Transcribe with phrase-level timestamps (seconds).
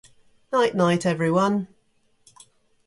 [0.51, 1.67] Night night everyone.